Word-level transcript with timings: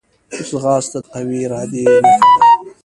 ځغاسته 0.49 0.97
د 1.03 1.05
قوي 1.13 1.39
ارادې 1.45 1.83
نښه 2.05 2.29
ده 2.37 2.43